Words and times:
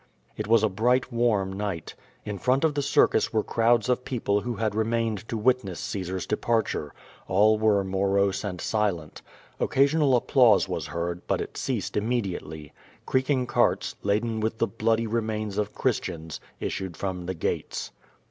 It 0.35 0.47
was 0.47 0.63
a 0.63 0.67
bright, 0.67 1.11
warm 1.13 1.53
night. 1.53 1.93
In 2.25 2.39
front 2.39 2.63
of 2.63 2.73
the 2.73 2.81
circus 2.81 3.31
were 3.31 3.43
crowds 3.43 3.87
of 3.87 4.03
people 4.03 4.41
who 4.41 4.55
had 4.55 4.73
remained 4.73 5.29
to 5.29 5.37
witness 5.37 5.79
Caesar's 5.81 6.25
de 6.25 6.35
parture. 6.37 6.89
All 7.27 7.59
were 7.59 7.83
morose 7.83 8.43
and 8.43 8.59
silent. 8.59 9.21
Occasional 9.59 10.15
applause 10.15 10.67
was 10.67 10.87
heard, 10.87 11.21
but 11.27 11.39
it 11.39 11.55
ceased 11.55 11.95
immediately. 11.95 12.73
Creaking 13.05 13.45
carts, 13.45 13.95
laden 14.01 14.39
with 14.39 14.57
the 14.57 14.65
bloody 14.65 15.05
remains 15.05 15.59
of 15.59 15.75
Christians, 15.75 16.39
issued 16.59 16.97
from 16.97 17.27
the 17.27 17.35
gates. 17.35 17.91